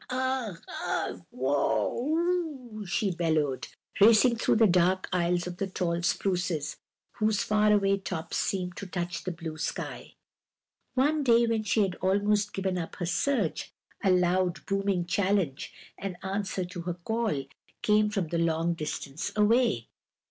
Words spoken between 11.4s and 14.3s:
when she had almost given up her search, a